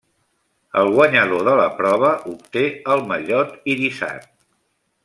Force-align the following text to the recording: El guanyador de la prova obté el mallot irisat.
El 0.83 0.89
guanyador 0.95 1.45
de 1.49 1.53
la 1.61 1.67
prova 1.81 2.09
obté 2.33 2.65
el 2.95 3.07
mallot 3.13 3.57
irisat. 3.77 4.29